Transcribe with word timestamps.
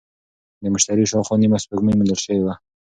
د 0.61 0.63
مشتري 0.73 1.03
شاوخوا 1.11 1.35
نیمه 1.41 1.57
سپوږمۍ 1.63 1.93
موندل 1.95 2.19
شوې 2.23 2.39
ده. 2.47 2.53